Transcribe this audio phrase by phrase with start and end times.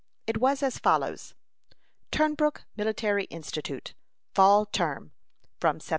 [0.25, 1.35] It was as follows:
[2.09, 3.93] "TUNBROOK MILITARY INSTITUTE.
[4.33, 5.11] FALL TERM.
[5.59, 5.89] _From Sept.